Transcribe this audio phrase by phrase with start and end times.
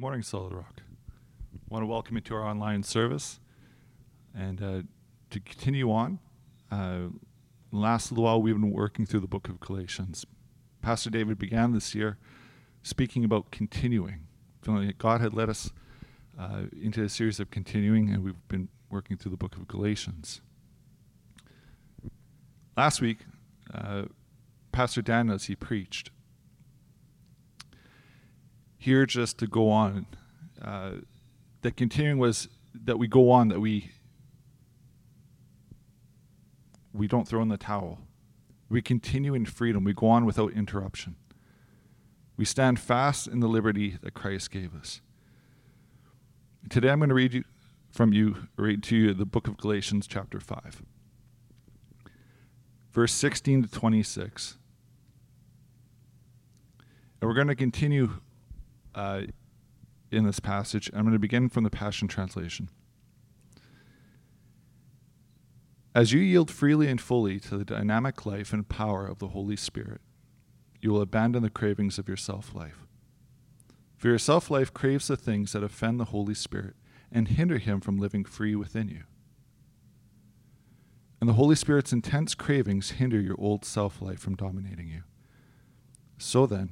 [0.00, 0.80] Good morning, Solid Rock.
[1.52, 3.38] I want to welcome you to our online service.
[4.34, 4.82] And uh,
[5.28, 6.20] to continue on,
[6.70, 7.08] uh,
[7.70, 10.24] last little while we've been working through the book of Galatians.
[10.80, 12.16] Pastor David began this year
[12.82, 14.26] speaking about continuing,
[14.62, 15.70] feeling that God had led us
[16.38, 20.40] uh, into a series of continuing, and we've been working through the book of Galatians.
[22.74, 23.18] Last week,
[23.74, 24.04] uh,
[24.72, 26.08] Pastor Dan, as he preached,
[28.80, 30.06] here just to go on,
[30.62, 30.92] uh,
[31.60, 33.90] that continuing was that we go on, that we
[36.92, 37.98] we don't throw in the towel.
[38.70, 39.84] We continue in freedom.
[39.84, 41.16] We go on without interruption.
[42.38, 45.02] We stand fast in the liberty that Christ gave us.
[46.70, 47.44] Today I'm going to read you
[47.92, 50.82] from you, read to you the book of Galatians, chapter 5,
[52.92, 54.56] verse 16 to 26.
[57.20, 58.20] And we're going to continue
[58.94, 59.22] uh,
[60.10, 60.90] in this passage.
[60.92, 62.68] I'm going to begin from the Passion Translation.
[65.94, 69.56] As you yield freely and fully to the dynamic life and power of the Holy
[69.56, 70.00] Spirit,
[70.80, 72.86] you will abandon the cravings of your self life.
[73.96, 76.74] For your self life craves the things that offend the Holy Spirit
[77.12, 79.02] and hinder him from living free within you.
[81.20, 85.02] And the Holy Spirit's intense cravings hinder your old self life from dominating you.
[86.18, 86.70] So then,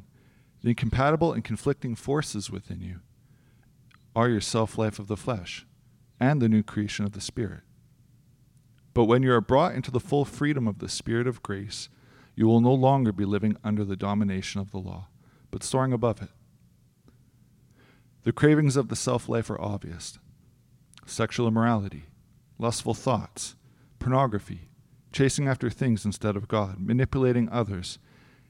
[0.68, 3.00] the incompatible and conflicting forces within you
[4.14, 5.66] are your self life of the flesh
[6.20, 7.62] and the new creation of the Spirit.
[8.92, 11.88] But when you are brought into the full freedom of the Spirit of grace,
[12.34, 15.08] you will no longer be living under the domination of the law,
[15.50, 16.28] but soaring above it.
[18.24, 20.18] The cravings of the self life are obvious
[21.06, 22.04] sexual immorality,
[22.58, 23.56] lustful thoughts,
[23.98, 24.68] pornography,
[25.12, 27.98] chasing after things instead of God, manipulating others,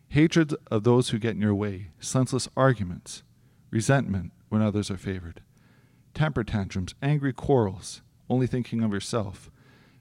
[0.08, 3.22] hatred of those who get in your way, senseless arguments,
[3.70, 5.42] resentment when others are favored,
[6.14, 9.50] temper tantrums, angry quarrels, only thinking of yourself,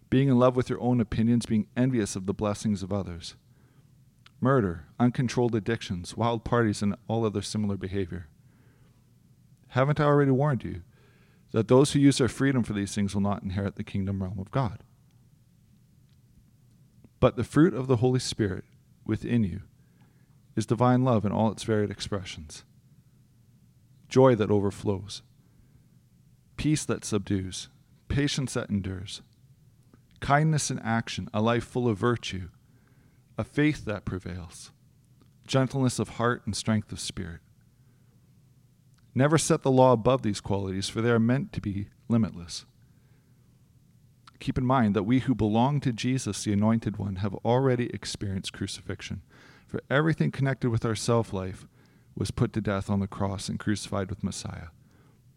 [0.09, 3.35] being in love with your own opinions, being envious of the blessings of others
[4.39, 8.27] murder, uncontrolled addictions, wild parties, and all other similar behavior.
[9.69, 10.83] Haven't I already warned you
[11.51, 14.39] that those who use their freedom for these things will not inherit the kingdom realm
[14.39, 14.83] of God?
[17.19, 18.63] But the fruit of the Holy Spirit
[19.05, 19.61] within you
[20.57, 22.65] is divine love in all its varied expressions.
[24.09, 25.21] Joy that overflows,
[26.57, 27.69] peace that subdues,
[28.09, 29.21] patience that endures,
[30.19, 32.49] kindness in action, a life full of virtue.
[33.39, 34.71] A faith that prevails,
[35.45, 37.41] gentleness of heart and strength of spirit.
[39.13, 42.65] Never set the law above these qualities, for they are meant to be limitless.
[44.39, 48.53] Keep in mind that we who belong to Jesus, the Anointed One, have already experienced
[48.53, 49.21] crucifixion,
[49.67, 51.67] for everything connected with our self life
[52.15, 54.69] was put to death on the cross and crucified with Messiah.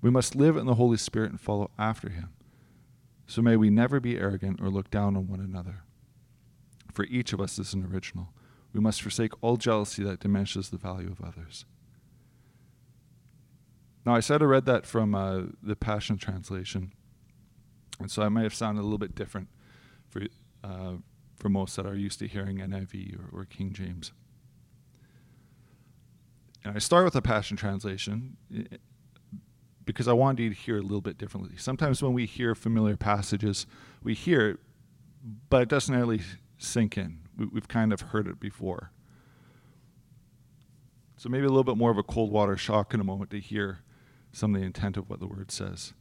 [0.00, 2.30] We must live in the Holy Spirit and follow after him.
[3.26, 5.82] So may we never be arrogant or look down on one another
[6.92, 8.32] for each of us is an original.
[8.72, 11.64] We must forsake all jealousy that diminishes the value of others.
[14.06, 16.92] Now, I said I read that from uh, the Passion Translation,
[17.98, 19.48] and so I might have sounded a little bit different
[20.08, 20.22] for,
[20.64, 20.94] uh,
[21.40, 24.12] for most that are used to hearing NIV or, or King James.
[26.62, 28.36] And I start with a Passion Translation
[29.86, 31.56] because I wanted you to hear a little bit differently.
[31.56, 33.66] Sometimes when we hear familiar passages,
[34.02, 34.58] we hear it,
[35.48, 36.20] but it doesn't really
[36.58, 37.20] sink in.
[37.36, 38.92] We, have kind of heard it before.
[41.16, 43.40] So maybe a little bit more of a cold water shock in a moment to
[43.40, 43.80] hear
[44.32, 45.94] some of the intent of what the word says.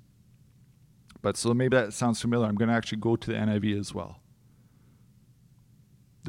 [1.21, 2.47] But so maybe that sounds familiar.
[2.47, 4.21] I'm going to actually go to the NIV as well.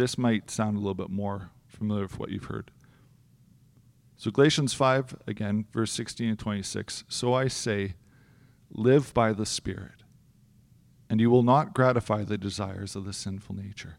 [0.01, 2.71] This might sound a little bit more familiar with what you've heard.
[4.17, 7.05] So, Galatians 5, again, verse 16 and 26.
[7.07, 7.97] So I say,
[8.71, 10.03] live by the Spirit,
[11.11, 13.97] and you will not gratify the desires of the sinful nature.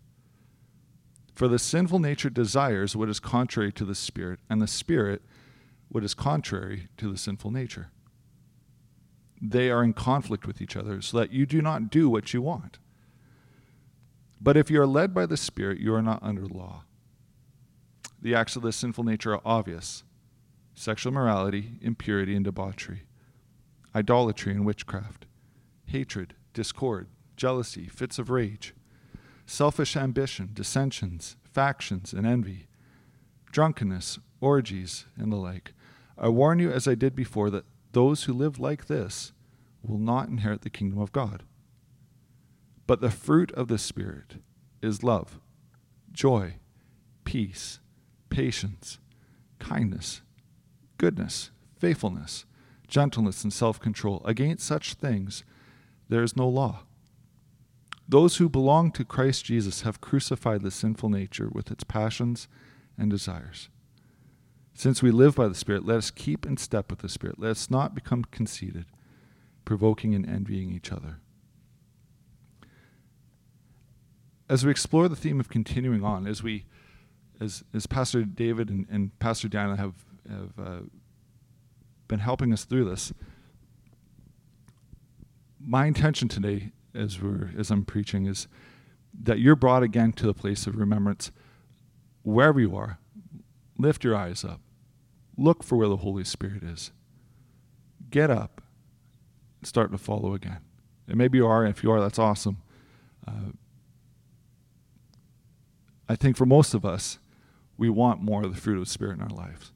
[1.35, 5.21] For the sinful nature desires what is contrary to the Spirit, and the Spirit
[5.87, 7.91] what is contrary to the sinful nature.
[9.39, 12.41] They are in conflict with each other, so that you do not do what you
[12.41, 12.79] want.
[14.41, 16.83] But if you are led by the Spirit, you are not under law.
[18.21, 20.03] The acts of the sinful nature are obvious
[20.73, 23.03] sexual morality, impurity, and debauchery,
[23.93, 25.25] idolatry and witchcraft,
[25.85, 28.73] hatred, discord, jealousy, fits of rage
[29.45, 32.67] selfish ambition, dissensions, factions, and envy,
[33.51, 35.73] drunkenness, orgies, and the like.
[36.17, 39.33] I warn you, as I did before, that those who live like this
[39.83, 41.43] will not inherit the kingdom of God.
[42.91, 44.41] But the fruit of the Spirit
[44.81, 45.39] is love,
[46.11, 46.55] joy,
[47.23, 47.79] peace,
[48.29, 48.99] patience,
[49.59, 50.23] kindness,
[50.97, 52.43] goodness, faithfulness,
[52.89, 54.21] gentleness, and self control.
[54.25, 55.45] Against such things
[56.09, 56.81] there is no law.
[58.09, 62.49] Those who belong to Christ Jesus have crucified the sinful nature with its passions
[62.97, 63.69] and desires.
[64.73, 67.39] Since we live by the Spirit, let us keep in step with the Spirit.
[67.39, 68.87] Let us not become conceited,
[69.63, 71.21] provoking and envying each other.
[74.51, 76.65] As we explore the theme of continuing on, as we,
[77.39, 79.93] as, as Pastor David and, and Pastor Diana have,
[80.29, 80.79] have uh,
[82.09, 83.13] been helping us through this,
[85.57, 88.49] my intention today, as we're as I'm preaching, is
[89.23, 91.31] that you're brought again to the place of remembrance,
[92.23, 92.99] wherever you are.
[93.77, 94.59] Lift your eyes up.
[95.37, 96.91] Look for where the Holy Spirit is.
[98.09, 98.61] Get up.
[99.61, 100.59] And start to follow again.
[101.07, 101.65] And maybe you are.
[101.65, 102.57] If you are, that's awesome.
[103.25, 103.53] Uh,
[106.07, 107.19] I think for most of us,
[107.77, 109.71] we want more of the fruit of the Spirit in our lives.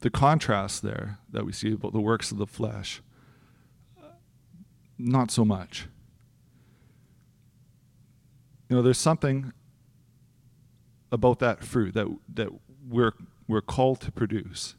[0.00, 3.00] The contrast there that we see about the works of the flesh,
[4.98, 5.86] not so much.
[8.68, 9.52] You know, there's something
[11.10, 12.48] about that fruit that, that
[12.88, 13.12] we're,
[13.46, 14.74] we're called to produce.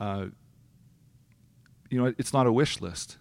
[0.00, 0.26] Uh,
[1.90, 3.18] you know, it's not a wish list.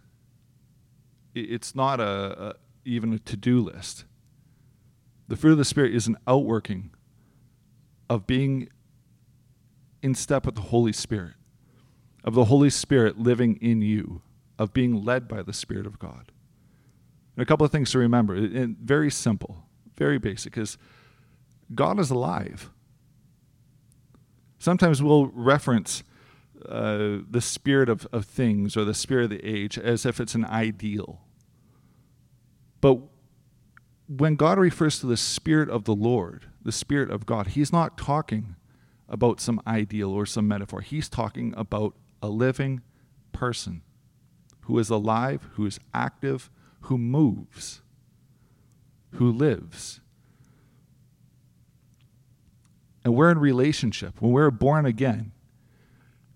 [1.36, 4.06] It's not a, a even a to-do list.
[5.28, 6.92] The fruit of the Spirit is an outworking
[8.10, 8.70] of being
[10.02, 11.34] in step with the Holy Spirit,
[12.24, 14.22] of the Holy Spirit living in you,
[14.60, 16.32] of being led by the Spirit of God.
[17.36, 19.66] And a couple of things to remember, and very simple,
[19.98, 20.78] very basic, is
[21.74, 22.70] God is alive.
[24.60, 26.04] Sometimes we'll reference
[26.68, 30.36] uh, the spirit of, of things or the spirit of the age as if it's
[30.36, 31.23] an ideal.
[32.84, 33.00] But
[34.10, 37.98] when God refers to the Spirit of the Lord, the Spirit of God, He's not
[37.98, 38.58] talking
[39.08, 40.82] about some ideal or some metaphor.
[40.82, 42.82] He's talking about a living
[43.32, 43.84] person
[44.64, 46.52] who is alive, who is active,
[46.82, 47.82] who moves,
[49.12, 50.02] who lives.
[53.06, 54.22] And we're in relationship.
[54.22, 55.32] When we're born again,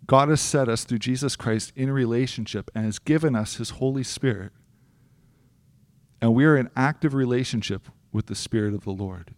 [0.06, 4.04] God has set us through Jesus Christ in relationship and has given us His Holy
[4.04, 4.54] Spirit
[6.22, 9.34] and we are in active relationship with the Spirit of the Lord.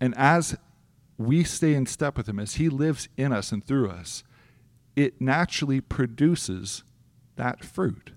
[0.00, 0.56] And as
[1.18, 4.24] we stay in step with Him, as He lives in us and through us,
[4.96, 6.82] it naturally produces
[7.36, 8.12] that fruit.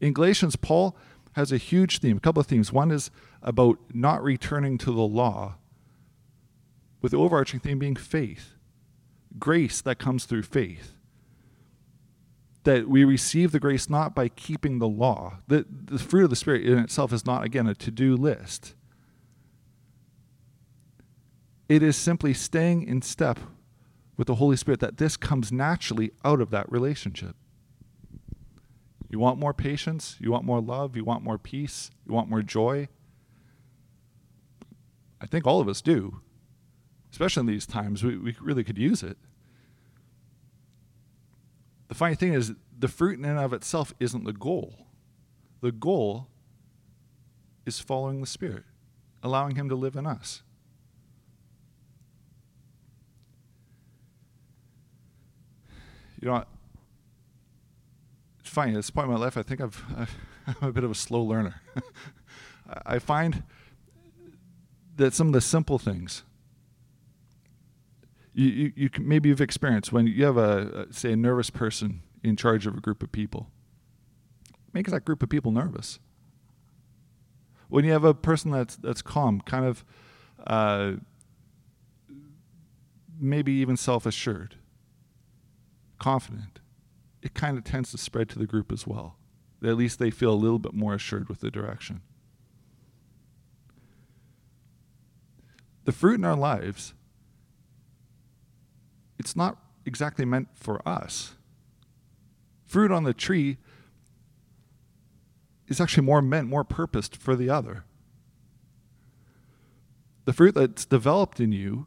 [0.00, 0.96] In Galatians, Paul
[1.32, 2.72] has a huge theme, a couple of themes.
[2.72, 3.10] One is
[3.42, 5.56] about not returning to the law,
[7.00, 8.54] with the overarching theme being faith,
[9.38, 10.97] grace that comes through faith
[12.64, 15.38] that we receive the grace not by keeping the law.
[15.46, 18.74] The, the fruit of the Spirit in itself is not, again, a to do list.
[21.68, 23.38] It is simply staying in step
[24.16, 27.36] with the Holy Spirit that this comes naturally out of that relationship.
[29.08, 30.16] You want more patience?
[30.18, 30.96] You want more love?
[30.96, 31.90] You want more peace?
[32.06, 32.88] You want more joy?
[35.20, 36.20] I think all of us do.
[37.10, 39.16] Especially in these times, we, we really could use it.
[41.88, 44.86] The funny thing is, the fruit in and of itself isn't the goal.
[45.60, 46.28] The goal
[47.66, 48.64] is following the Spirit,
[49.22, 50.42] allowing Him to live in us.
[56.20, 56.44] You know,
[58.40, 59.82] it's funny, at this point in my life, I think I've,
[60.46, 61.62] I'm a bit of a slow learner.
[62.86, 63.44] I find
[64.96, 66.24] that some of the simple things
[68.38, 72.02] you, you, you can, maybe you've experienced when you have a, say a nervous person
[72.22, 73.50] in charge of a group of people
[74.72, 75.98] makes that group of people nervous.
[77.68, 79.84] When you have a person that's that's calm kind of
[80.46, 80.92] uh,
[83.20, 84.54] maybe even self-assured
[85.98, 86.60] confident
[87.22, 89.16] it kind of tends to spread to the group as well.
[89.64, 92.02] At least they feel a little bit more assured with the direction.
[95.84, 96.94] The fruit in our lives
[99.18, 101.32] it's not exactly meant for us.
[102.66, 103.58] Fruit on the tree
[105.66, 107.84] is actually more meant, more purposed for the other.
[110.24, 111.86] The fruit that's developed in you,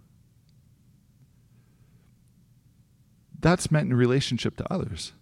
[3.39, 5.13] that's meant in relationship to others.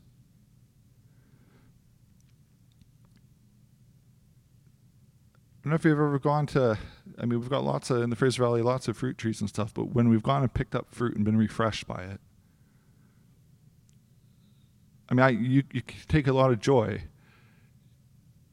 [5.59, 6.80] I don't know if you've ever gone to,
[7.20, 9.48] I mean, we've got lots of, in the Fraser Valley, lots of fruit trees and
[9.48, 12.20] stuff, but when we've gone and picked up fruit and been refreshed by it,
[15.10, 17.04] I mean, I, you, you take a lot of joy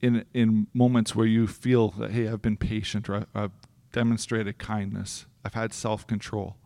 [0.03, 3.53] in, in moments where you feel that, hey, I've been patient or I've
[3.93, 6.57] demonstrated kindness, I've had self control.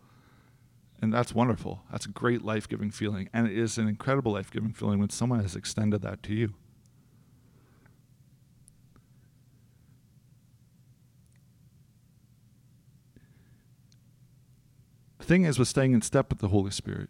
[1.00, 1.85] And that's wonderful.
[1.92, 3.30] That's a great life giving feeling.
[3.33, 6.54] And it is an incredible life giving feeling when someone has extended that to you.
[15.20, 17.09] The thing is with staying in step with the Holy Spirit,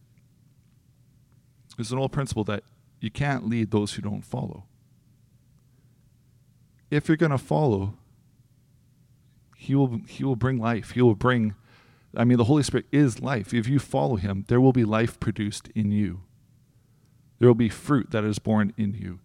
[1.79, 2.65] there's an old principle that
[3.00, 4.65] you can't lead those who don't follow.
[6.91, 7.95] If you're going to follow,
[9.57, 10.91] he will he will bring life.
[10.91, 11.55] He will bring
[12.15, 13.55] I mean the Holy Spirit is life.
[13.55, 16.21] If you follow him, there will be life produced in you.
[17.39, 19.21] There will be fruit that is born in you.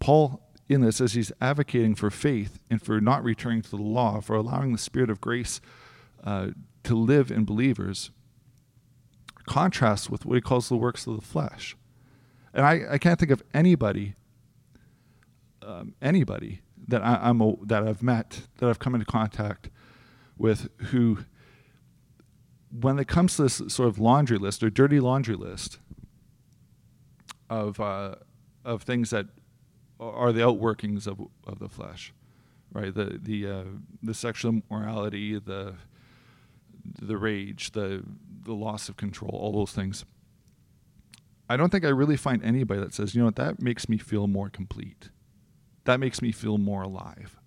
[0.00, 4.20] Paul in this as he's advocating for faith and for not returning to the law,
[4.20, 5.60] for allowing the spirit of grace
[6.24, 6.48] uh,
[6.82, 8.10] to live in believers,
[9.46, 11.76] contrasts with what he calls the works of the flesh.
[12.54, 14.14] And I, I can't think of anybody,
[15.62, 19.70] um, anybody that I, am a, that I've met, that I've come into contact
[20.36, 21.24] with, who,
[22.70, 25.78] when it comes to this sort of laundry list or dirty laundry list
[27.52, 28.14] of uh,
[28.64, 29.26] of things that
[30.00, 32.14] are the outworkings of of the flesh,
[32.72, 32.94] right?
[32.94, 33.64] The the uh,
[34.02, 35.74] the sexual morality, the
[37.00, 38.02] the rage, the
[38.44, 40.04] the loss of control, all those things.
[41.48, 43.98] I don't think I really find anybody that says, you know what, that makes me
[43.98, 45.10] feel more complete.
[45.84, 47.38] That makes me feel more alive.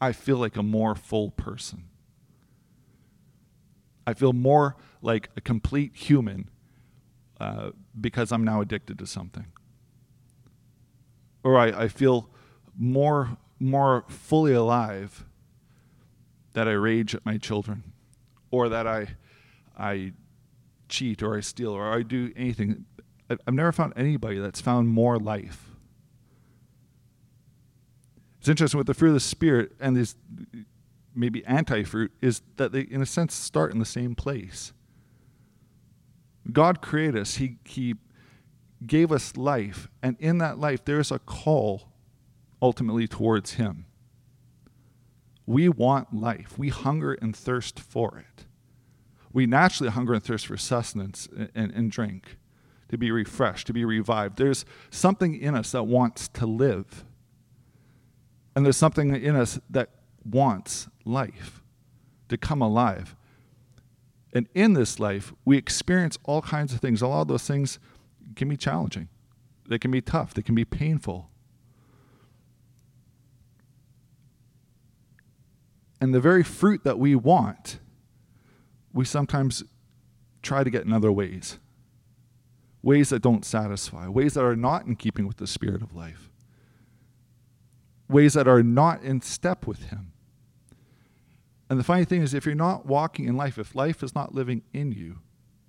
[0.00, 1.84] I feel like a more full person.
[4.06, 6.50] I feel more like a complete human
[7.40, 9.46] uh, because I'm now addicted to something.
[11.42, 12.28] Or I, I feel
[12.76, 15.24] more, more fully alive
[16.54, 17.92] that I rage at my children
[18.50, 19.16] or that I,
[19.78, 20.12] I
[20.88, 22.84] cheat or I steal or I do anything.
[23.30, 25.70] I've never found anybody that's found more life.
[28.38, 30.16] It's interesting with the fruit of the Spirit and these
[31.14, 34.72] maybe anti fruit is that they, in a sense, start in the same place.
[36.52, 37.94] God created us, He, he
[38.86, 41.92] gave us life, and in that life, there is a call
[42.60, 43.86] ultimately towards Him.
[45.46, 48.44] We want life, we hunger and thirst for it.
[49.34, 52.38] We naturally hunger and thirst for sustenance and, and, and drink
[52.88, 54.38] to be refreshed, to be revived.
[54.38, 57.04] There's something in us that wants to live.
[58.54, 59.90] And there's something in us that
[60.24, 61.62] wants life,
[62.28, 63.16] to come alive.
[64.32, 67.02] And in this life, we experience all kinds of things.
[67.02, 67.80] A lot of those things
[68.36, 69.08] can be challenging,
[69.68, 71.28] they can be tough, they can be painful.
[76.00, 77.80] And the very fruit that we want,
[78.94, 79.62] we sometimes
[80.40, 81.58] try to get in other ways
[82.80, 86.28] ways that don't satisfy, ways that are not in keeping with the spirit of life,
[88.10, 90.12] ways that are not in step with Him.
[91.70, 94.34] And the funny thing is, if you're not walking in life, if life is not
[94.34, 95.20] living in you,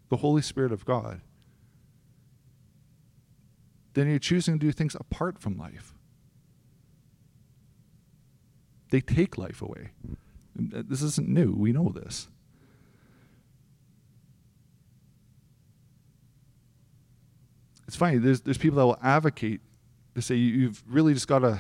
[0.09, 1.21] the Holy Spirit of God,
[3.93, 5.93] then you're choosing to do things apart from life.
[8.89, 9.91] They take life away.
[10.53, 11.53] This isn't new.
[11.53, 12.27] We know this.
[17.87, 18.17] It's funny.
[18.17, 19.61] There's there's people that will advocate
[20.15, 21.59] to say you've really just got to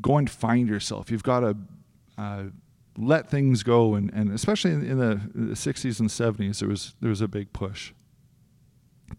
[0.00, 1.10] go and find yourself.
[1.10, 1.56] You've got to
[2.16, 2.44] uh,
[2.96, 6.94] let things go, and, and especially in, in, the, the, 60s and 70s, there was
[7.00, 7.92] there was a big push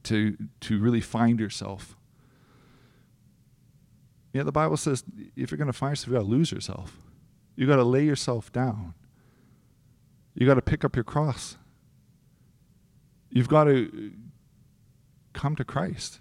[0.04, 1.96] to to really find yourself.
[4.34, 5.04] Yeah, the Bible says
[5.36, 6.98] if you're going to find yourself, you got to lose yourself.
[7.56, 8.94] You got to lay yourself down.
[10.34, 11.58] You got to pick up your cross.
[13.30, 14.14] You've got to
[15.34, 16.20] come to Christ.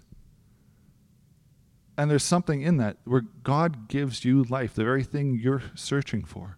[1.97, 6.23] And there's something in that where God gives you life, the very thing you're searching
[6.23, 6.57] for,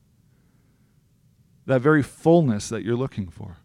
[1.65, 3.57] that very fullness that you're looking for.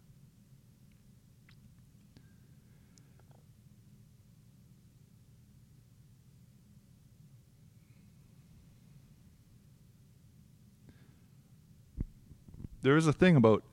[12.81, 13.63] There is a thing about,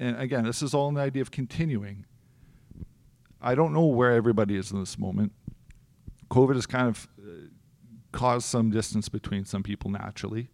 [0.00, 2.06] and again, this is all in the idea of continuing
[3.40, 5.32] I don't know where everybody is in this moment.
[6.30, 7.48] COVID has kind of uh,
[8.12, 10.50] caused some distance between some people naturally.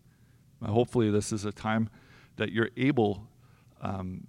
[0.63, 1.89] Uh, hopefully, this is a time
[2.37, 3.29] that you're able,
[3.81, 4.27] um,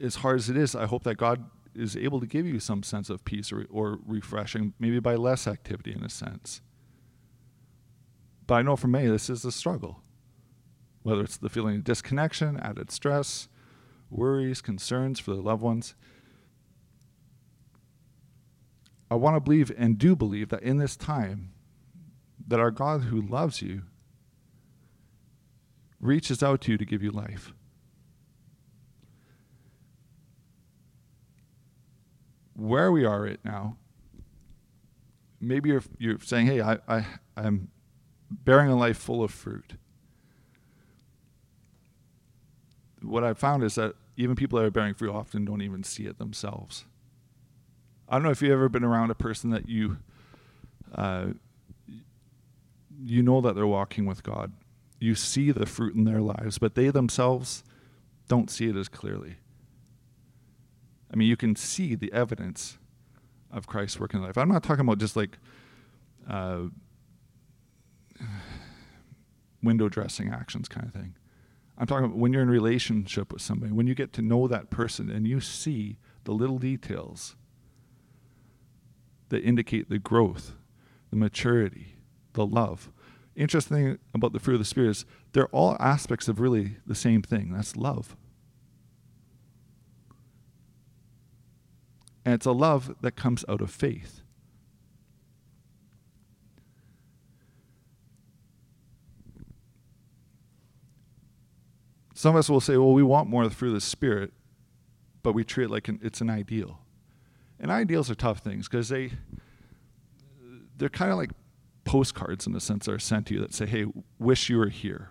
[0.00, 2.82] as hard as it is, I hope that God is able to give you some
[2.82, 6.60] sense of peace or, or refreshing, maybe by less activity in a sense.
[8.46, 10.02] But I know for me, this is a struggle.
[11.02, 13.48] Whether it's the feeling of disconnection, added stress,
[14.10, 15.94] worries, concerns for the loved ones.
[19.10, 21.52] I want to believe and do believe that in this time,
[22.46, 23.82] that our God who loves you
[26.00, 27.52] reaches out to you to give you life.
[32.60, 33.76] where we are right now,
[35.40, 37.68] maybe you're, you're saying, hey, I, I, I'm
[38.30, 39.74] bearing a life full of fruit.
[43.00, 46.04] What I've found is that even people that are bearing fruit often don't even see
[46.04, 46.84] it themselves.
[48.10, 49.98] I don't know if you've ever been around a person that you
[50.92, 51.26] uh,
[53.02, 54.52] you know that they're walking with God.
[54.98, 57.62] You see the fruit in their lives, but they themselves
[58.28, 59.36] don't see it as clearly.
[61.12, 62.78] I mean, you can see the evidence
[63.50, 64.36] of Christ's work in life.
[64.36, 65.38] I'm not talking about just like
[66.28, 66.64] uh,
[69.62, 71.14] window dressing actions kind of thing.
[71.78, 74.68] I'm talking about when you're in relationship with somebody, when you get to know that
[74.68, 77.36] person and you see the little details
[79.30, 80.52] that indicate the growth,
[81.10, 81.96] the maturity,
[82.34, 82.90] the love.
[83.34, 86.94] Interesting thing about the fruit of the Spirit is they're all aspects of really the
[86.94, 87.52] same thing.
[87.52, 88.16] That's love.
[92.24, 94.20] And it's a love that comes out of faith.
[102.14, 104.34] Some of us will say, well, we want more of the fruit of the Spirit,
[105.22, 106.80] but we treat it like an, it's an ideal.
[107.60, 109.12] And ideals are tough things because they,
[110.76, 111.30] they're kind of like
[111.84, 113.84] postcards in a sense that are sent to you that say, hey,
[114.18, 115.10] wish you were here.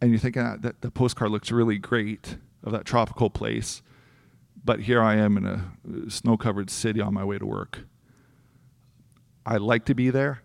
[0.00, 3.82] And you think ah, that the postcard looks really great of that tropical place,
[4.64, 7.80] but here I am in a snow covered city on my way to work.
[9.44, 10.42] I like to be there,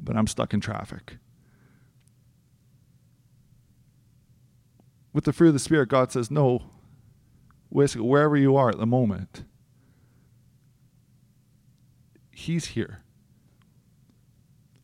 [0.00, 1.18] but I'm stuck in traffic.
[5.12, 6.62] With the fruit of the Spirit, God says, no,
[7.72, 9.44] wherever you are at the moment,
[12.30, 13.02] He's here.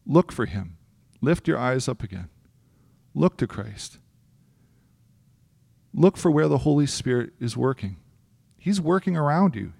[0.07, 0.77] Look for Him.
[1.21, 2.29] Lift your eyes up again.
[3.15, 3.99] Look to Christ.
[5.93, 7.97] Look for where the Holy Spirit is working.
[8.57, 9.73] He's working around you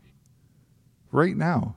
[1.13, 1.77] right now.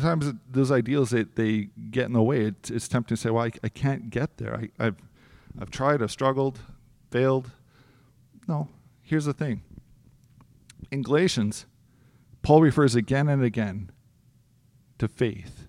[0.00, 2.46] Sometimes those ideals they, they get in the way.
[2.46, 4.56] It's, it's tempting to say, "Well, I, I can't get there.
[4.56, 4.96] I, I've
[5.60, 6.02] I've tried.
[6.02, 6.60] I've struggled,
[7.10, 7.50] failed."
[8.48, 8.68] No.
[9.02, 9.62] Here's the thing.
[10.90, 11.66] In Galatians,
[12.42, 13.90] Paul refers again and again
[14.98, 15.66] to faith.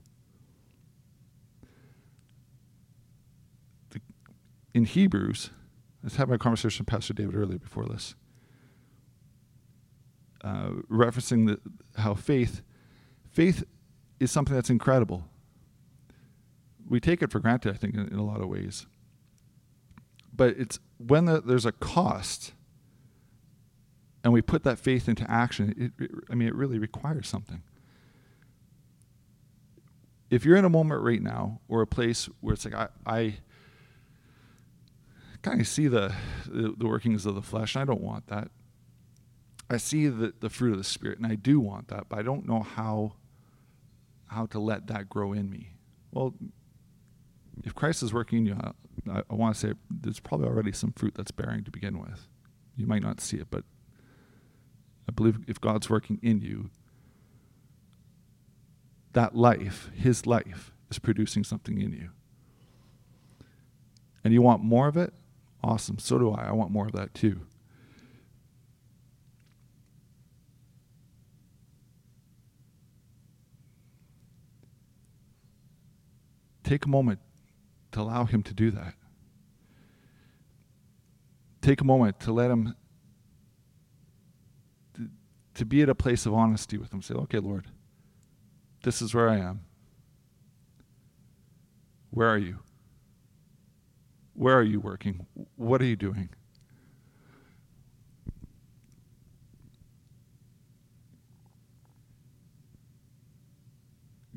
[4.74, 5.50] In Hebrews,
[6.02, 8.16] let's have my conversation with Pastor David earlier before this,
[10.44, 11.60] uh, referencing the,
[12.00, 12.62] how faith,
[13.30, 13.64] faith
[14.22, 15.26] is something that's incredible.
[16.88, 18.86] We take it for granted, I think, in, in a lot of ways.
[20.32, 22.54] But it's when the, there's a cost
[24.24, 27.64] and we put that faith into action, it, it, I mean, it really requires something.
[30.30, 33.36] If you're in a moment right now or a place where it's like, I, I
[35.42, 36.14] kind of see the,
[36.46, 38.52] the, the workings of the flesh, and I don't want that.
[39.70, 42.22] I see the, the fruit of the Spirit, and I do want that, but I
[42.22, 43.14] don't know how
[44.32, 45.74] how to let that grow in me.
[46.12, 46.34] Well,
[47.64, 48.58] if Christ is working in you,
[49.12, 52.28] I, I want to say there's probably already some fruit that's bearing to begin with.
[52.78, 53.66] You might not see it, but
[55.08, 56.70] I believe if God's working in you,
[59.12, 62.10] that life, His life, is producing something in you.
[64.24, 65.14] And you want more of it?
[65.62, 66.00] Awesome.
[66.00, 66.46] So do I.
[66.46, 67.42] I want more of that too.
[76.72, 77.20] Take a moment
[77.92, 78.94] to allow Him to do that.
[81.62, 82.78] Take a moment to let Him,
[84.94, 85.10] to,
[85.56, 87.02] to be at a place of honesty with Him.
[87.02, 87.68] Say, okay, Lord,
[88.84, 89.66] this is where I am.
[92.10, 92.60] Where are you?
[94.34, 95.26] Where are you working?
[95.58, 96.30] What are you doing?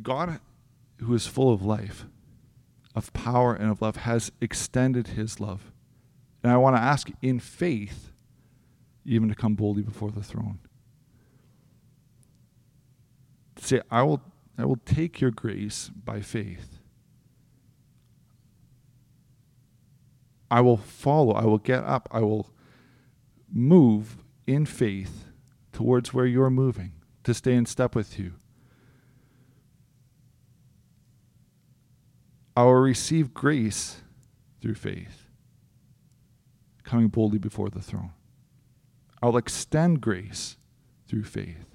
[0.03, 0.41] God,
[0.97, 2.07] who is full of life,
[2.95, 5.73] of power and of love has extended his love.
[6.43, 8.13] And I want to ask in faith,
[9.05, 10.59] even to come boldly before the throne.
[13.59, 14.23] Say, I will,
[14.59, 16.79] I will take your grace by faith.
[20.51, 22.51] I will follow, I will get up, I will
[23.53, 25.25] move in faith
[25.73, 26.93] towards where you're moving,
[27.25, 28.35] to stay in step with you.
[32.57, 34.01] I will receive grace
[34.61, 35.27] through faith,
[36.85, 38.13] coming boldly before the throne.
[39.21, 40.57] I will extend grace
[41.09, 41.67] through faith.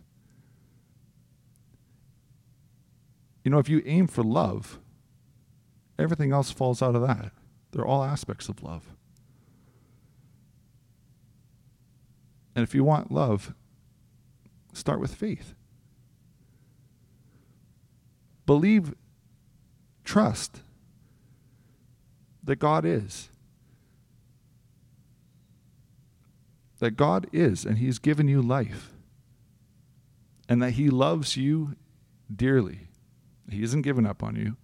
[3.44, 4.80] You know, if you aim for love,
[6.00, 7.34] Everything else falls out of that.
[7.72, 8.96] They're all aspects of love.
[12.56, 13.54] And if you want love,
[14.72, 15.54] start with faith.
[18.46, 18.96] Believe,
[20.06, 20.62] trust
[22.50, 23.30] that God is.
[26.80, 28.92] That God is, and He's given you life.
[30.48, 31.76] And that He loves you
[32.36, 32.88] dearly.
[33.52, 34.58] He hasn't given up on you,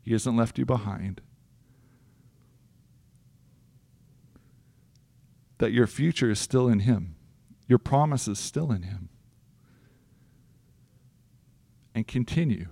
[0.00, 1.22] He hasn't left you behind.
[5.58, 7.16] That your future is still in Him,
[7.66, 9.08] your promise is still in Him.
[11.96, 12.68] And continue.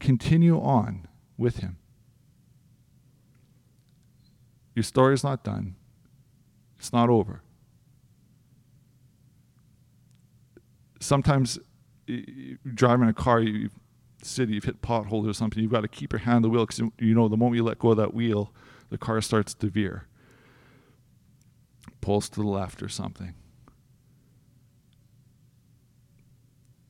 [0.00, 1.06] Continue on
[1.38, 1.78] with Him.
[4.74, 5.76] Your story is not done,
[6.78, 7.42] it's not over.
[11.00, 11.58] Sometimes
[12.74, 13.70] driving a car, you
[14.22, 16.66] city, you've hit pothole or something, you've got to keep your hand on the wheel
[16.66, 18.52] because you know the moment you let go of that wheel,
[18.90, 20.06] the car starts to veer,
[22.00, 23.34] pulls to the left or something.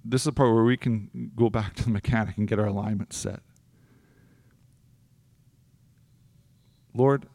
[0.05, 2.66] This is the part where we can go back to the mechanic and get our
[2.66, 3.40] alignment set.
[6.92, 7.27] Lord,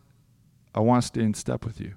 [0.74, 1.96] I want to stay in step with you.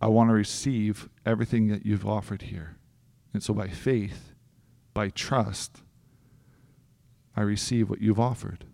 [0.00, 2.76] I want to receive everything that you've offered here.
[3.34, 4.32] And so by faith,
[4.94, 5.82] by trust,
[7.36, 8.64] I receive what you've offered.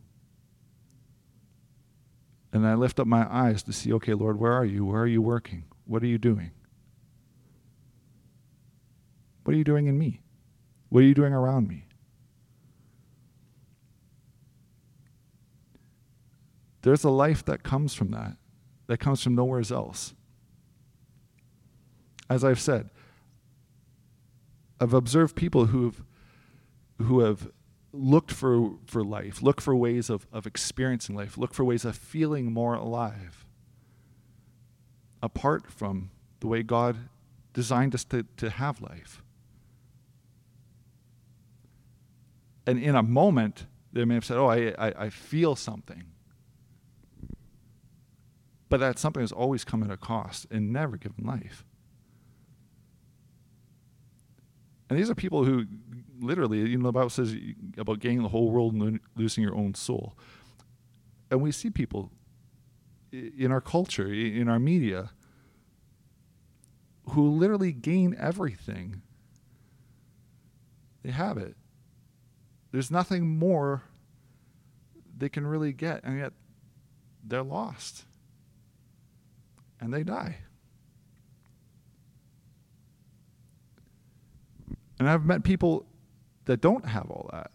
[2.52, 4.84] And I lift up my eyes to see, okay, Lord, where are you?
[4.84, 5.64] Where are you working?
[5.84, 6.52] What are you doing?
[9.44, 10.22] What are you doing in me?
[10.88, 11.85] What are you doing around me?
[16.86, 18.36] There's a life that comes from that,
[18.86, 20.14] that comes from nowhere else.
[22.30, 22.90] As I've said,
[24.80, 26.04] I've observed people who have,
[27.02, 27.50] who have
[27.92, 31.96] looked for, for life, look for ways of, of experiencing life, look for ways of
[31.96, 33.44] feeling more alive,
[35.20, 36.96] apart from the way God
[37.52, 39.24] designed us to, to have life.
[42.64, 46.04] And in a moment, they may have said, Oh, I, I, I feel something.
[48.68, 51.64] But that something has always come at a cost and never given life.
[54.88, 55.66] And these are people who
[56.20, 57.36] literally, you know, the Bible says
[57.76, 60.16] about gaining the whole world and losing your own soul.
[61.30, 62.12] And we see people
[63.12, 65.10] in our culture, in our media,
[67.10, 69.02] who literally gain everything.
[71.02, 71.56] They have it.
[72.72, 73.82] There's nothing more
[75.16, 76.32] they can really get, and yet
[77.24, 78.04] they're lost
[79.80, 80.38] and they die.
[84.98, 85.86] And I've met people
[86.46, 87.50] that don't have all that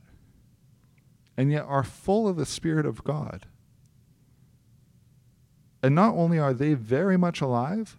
[1.38, 3.48] and yet are full of the Spirit of God.
[5.82, 7.98] And not only are they very much alive,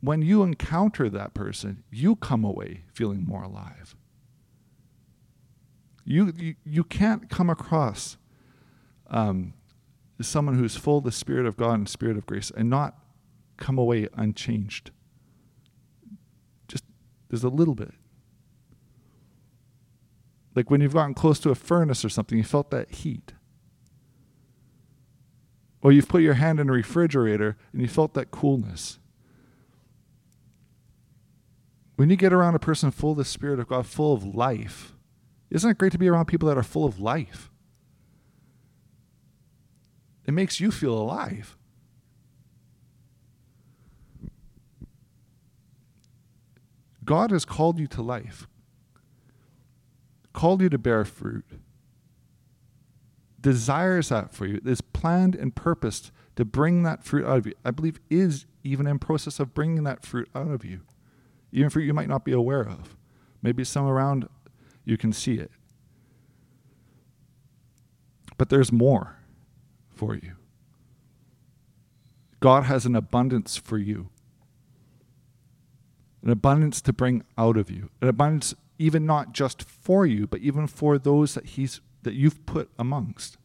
[0.00, 3.96] when you encounter that person, you come away feeling more alive.
[6.04, 8.18] You, you, you can't come across
[9.08, 9.54] um,
[10.20, 12.98] someone who's full of the Spirit of God and Spirit of grace and not
[13.56, 14.90] come away unchanged.
[16.68, 16.84] Just
[17.28, 17.92] there's a little bit.
[20.54, 23.32] Like when you've gotten close to a furnace or something, you felt that heat.
[25.82, 28.98] Or you've put your hand in a refrigerator and you felt that coolness.
[31.96, 34.96] When you get around a person full of the Spirit of God, full of life,
[35.50, 37.50] isn't it great to be around people that are full of life?
[40.26, 41.56] It makes you feel alive.
[47.04, 48.48] God has called you to life,
[50.32, 51.44] called you to bear fruit,
[53.40, 57.54] desires that for you, is planned and purposed to bring that fruit out of you.
[57.64, 60.80] I believe is even in process of bringing that fruit out of you,
[61.52, 62.96] even fruit you might not be aware of.
[63.42, 64.28] Maybe some around
[64.84, 65.50] you can see it.
[68.36, 69.18] But there's more
[69.90, 70.32] for you.
[72.40, 74.10] God has an abundance for you
[76.24, 80.40] an abundance to bring out of you, an abundance even not just for you, but
[80.40, 83.36] even for those that he's that you've put amongst.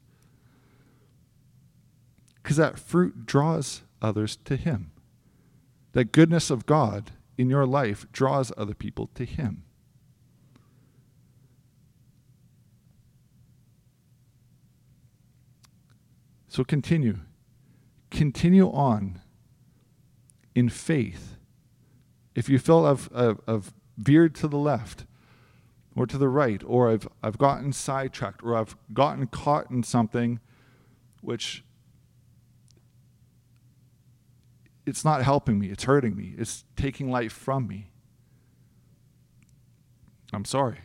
[2.42, 4.92] Because that fruit draws others to him.
[5.92, 9.64] That goodness of God in your life draws other people to him.
[16.48, 17.20] So continue.
[18.10, 19.22] Continue on
[20.56, 21.39] in faith
[22.40, 25.06] if you feel I've, I've, I've veered to the left,
[25.94, 30.40] or to the right, or I've, I've gotten sidetracked, or I've gotten caught in something
[31.20, 31.66] which
[34.86, 37.92] it's not helping me, it's hurting me, it's taking life from me.
[40.32, 40.80] I'm sorry.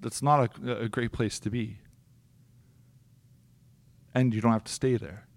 [0.00, 1.78] That's, not a, a great place to be.
[4.12, 5.28] And you don't have to stay there.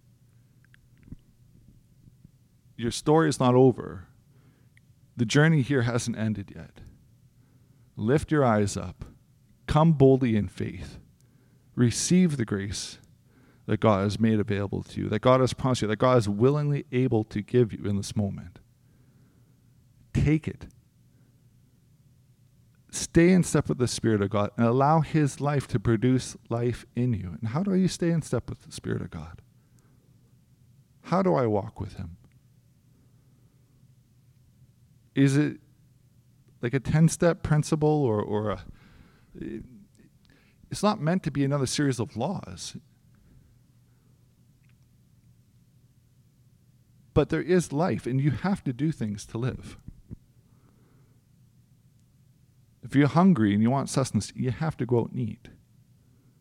[2.78, 4.09] Your story is not over.
[5.20, 6.80] The journey here hasn't ended yet.
[7.98, 9.04] Lift your eyes up.
[9.68, 10.98] Come boldly in faith.
[11.76, 13.00] Receive the grace
[13.66, 16.30] that God has made available to you, that God has promised you, that God is
[16.30, 18.60] willingly able to give you in this moment.
[20.14, 20.68] Take it.
[22.90, 26.86] Stay in step with the Spirit of God and allow His life to produce life
[26.96, 27.36] in you.
[27.42, 29.42] And how do you stay in step with the Spirit of God?
[31.02, 32.16] How do I walk with Him?
[35.20, 35.58] Is it
[36.62, 38.64] like a 10 step principle or, or a.
[40.72, 42.78] It's not meant to be another series of laws.
[47.14, 49.78] But there is life, and you have to do things to live.
[52.82, 55.50] If you're hungry and you want sustenance, you have to go out and eat.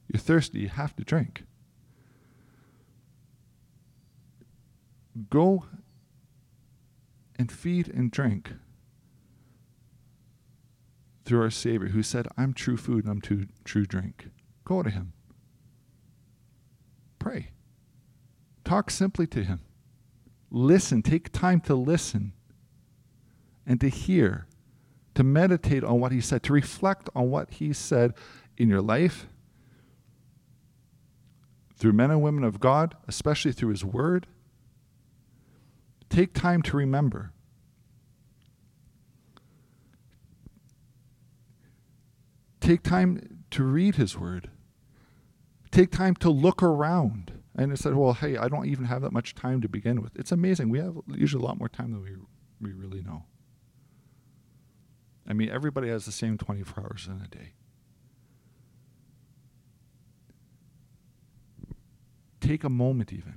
[0.06, 1.42] You're thirsty, you have to drink.
[5.30, 5.64] Go
[7.36, 8.52] and feed and drink
[11.28, 14.30] through our Savior who said, I'm true food and I'm true, true drink.
[14.64, 15.12] Go to Him.
[17.18, 17.50] Pray.
[18.64, 19.60] Talk simply to Him.
[20.50, 22.32] Listen, take time to listen
[23.66, 24.46] and to hear,
[25.14, 28.14] to meditate on what he said, to reflect on what he said
[28.56, 29.26] in your life,
[31.76, 34.26] through men and women of God, especially through his word.
[36.08, 37.32] Take time to remember.
[42.60, 44.50] Take time to read his word.
[45.70, 47.32] Take time to look around.
[47.54, 50.16] And it said, well, hey, I don't even have that much time to begin with.
[50.16, 50.70] It's amazing.
[50.70, 52.16] We have usually a lot more time than we,
[52.60, 53.24] we really know.
[55.28, 57.52] I mean, everybody has the same 24 hours in a day.
[62.40, 63.34] Take a moment, even.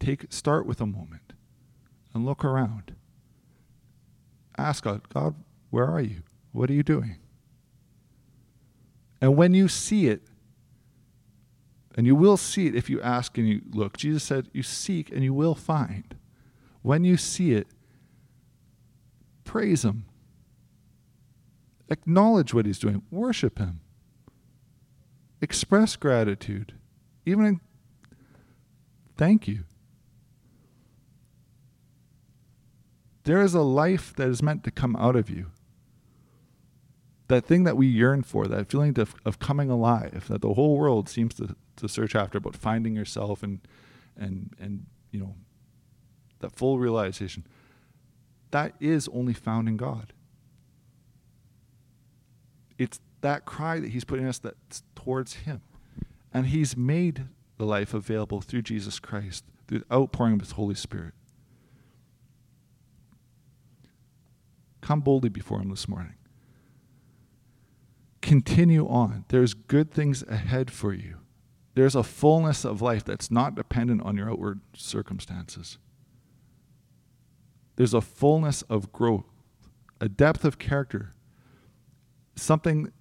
[0.00, 1.34] Take start with a moment,
[2.14, 2.96] and look around.
[4.56, 5.36] Ask God, God,
[5.68, 6.22] where are you?
[6.52, 7.18] What are you doing?
[9.20, 10.22] And when you see it,
[11.96, 13.96] and you will see it if you ask and you look.
[13.96, 16.14] Jesus said, You seek and you will find.
[16.82, 17.66] When you see it,
[19.44, 20.06] praise Him.
[21.88, 23.02] Acknowledge what He's doing.
[23.10, 23.80] Worship Him.
[25.42, 26.74] Express gratitude.
[27.26, 27.60] Even
[29.16, 29.64] thank you.
[33.24, 35.48] There is a life that is meant to come out of you
[37.30, 40.76] that thing that we yearn for, that feeling of, of coming alive, that the whole
[40.76, 43.60] world seems to, to search after, but finding yourself and
[44.16, 45.36] and and you know
[46.40, 47.46] that full realization,
[48.50, 50.12] that is only found in God.
[52.78, 55.62] It's that cry that He's putting us that's towards Him.
[56.34, 57.26] And He's made
[57.58, 61.14] the life available through Jesus Christ, through the outpouring of His Holy Spirit.
[64.80, 66.14] Come boldly before Him this morning
[68.30, 69.24] continue on.
[69.26, 71.16] There's good things ahead for you.
[71.74, 75.78] There's a fullness of life that's not dependent on your outward circumstances.
[77.74, 79.26] There's a fullness of growth,
[80.00, 81.12] a depth of character,
[82.36, 82.92] something,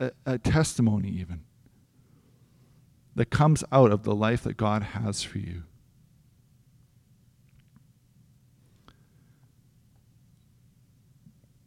[0.00, 1.42] a, a testimony even,
[3.14, 5.62] that comes out of the life that God has for you.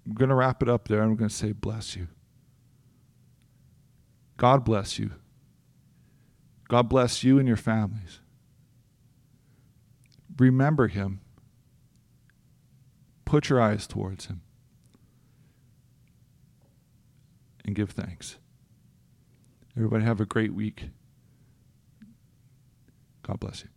[0.05, 1.01] I'm going to wrap it up there.
[1.01, 2.09] I'm going to say, bless you.
[4.43, 5.11] God bless you.
[6.67, 8.19] God bless you and your families.
[10.37, 11.21] Remember Him.
[13.23, 14.41] Put your eyes towards Him.
[17.63, 18.37] And give thanks.
[19.77, 20.89] Everybody have a great week.
[23.25, 23.69] God bless you.